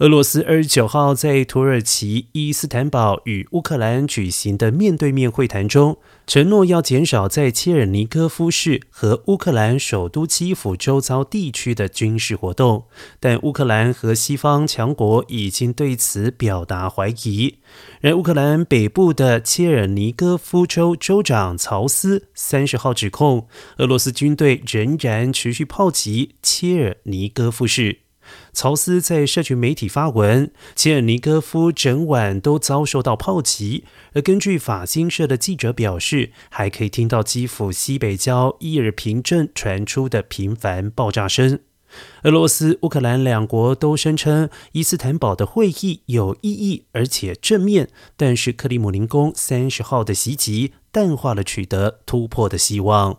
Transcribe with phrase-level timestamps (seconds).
[0.00, 12.86] 俄罗斯二十九号在土耳其伊斯坦堡与乌克兰举行的面对面会谈中，承诺要减少在切尔尼戈夫市和乌克兰首都基辅周遭地区的军事活动。
[13.20, 17.58] 但乌克兰和西方强国已经对此表达怀疑。
[18.00, 23.46] 然乌克兰北部的切尔尼戈夫州州长曹斯三十号指控，
[23.76, 27.98] 俄罗斯军队仍然持续炮击切尔尼戈夫市。
[28.52, 33.84] 曹斯在社群媒体发文，切尔尼戈夫整晚都遭受到炮击。
[34.12, 41.60] 而根据法新社的记者表示，还可以听到基辅西北郊伊尔平镇传出的频繁爆炸声。
[42.22, 53.18] 俄罗斯、乌克兰两国都声称伊斯坦堡的会议有意义而且正面，但是克里姆林宫三十号的袭击淡化了取得突破的希望。